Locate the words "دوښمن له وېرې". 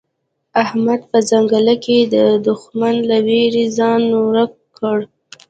2.45-3.65